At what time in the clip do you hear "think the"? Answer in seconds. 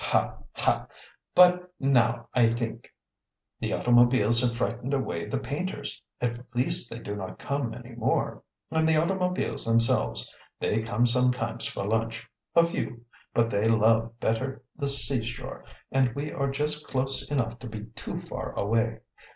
2.47-3.71